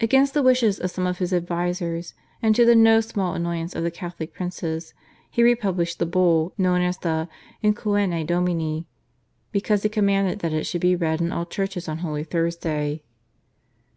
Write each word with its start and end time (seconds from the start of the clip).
Against 0.00 0.34
the 0.34 0.42
wishes 0.42 0.80
of 0.80 0.90
some 0.90 1.06
of 1.06 1.18
his 1.18 1.32
advisers 1.32 2.12
and 2.42 2.56
to 2.56 2.64
the 2.64 2.74
no 2.74 3.00
small 3.00 3.34
annoyance 3.34 3.72
of 3.76 3.84
the 3.84 3.90
Catholic 3.92 4.34
princes 4.34 4.94
he 5.30 5.44
republished 5.44 6.00
the 6.00 6.06
Bull, 6.06 6.52
known 6.58 6.80
as 6.80 6.98
the 6.98 7.28
/In 7.62 7.76
Coena 7.76 8.24
Domini/, 8.24 8.84
because 9.52 9.84
he 9.84 9.88
commanded 9.88 10.40
that 10.40 10.52
it 10.52 10.64
should 10.64 10.80
be 10.80 10.96
read 10.96 11.20
in 11.20 11.30
all 11.30 11.46
churches 11.46 11.88
on 11.88 11.98
Holy 11.98 12.24
Thursday. 12.24 13.04